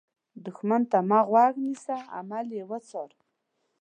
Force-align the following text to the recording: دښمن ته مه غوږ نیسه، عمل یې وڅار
دښمن 0.45 0.81
ته 0.91 0.99
مه 1.09 1.19
غوږ 1.29 1.53
نیسه، 1.65 1.97
عمل 2.17 2.47
یې 2.57 2.63
وڅار 2.69 3.11